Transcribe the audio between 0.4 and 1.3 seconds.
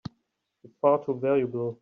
You're far too